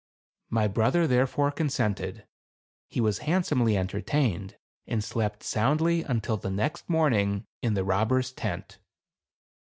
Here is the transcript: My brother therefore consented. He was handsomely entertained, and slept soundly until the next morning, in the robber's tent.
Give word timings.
My 0.49 0.67
brother 0.67 1.05
therefore 1.05 1.51
consented. 1.51 2.25
He 2.87 2.99
was 2.99 3.19
handsomely 3.19 3.77
entertained, 3.77 4.57
and 4.87 5.03
slept 5.03 5.43
soundly 5.43 6.01
until 6.01 6.37
the 6.37 6.49
next 6.49 6.89
morning, 6.89 7.45
in 7.61 7.75
the 7.75 7.83
robber's 7.83 8.31
tent. 8.31 8.79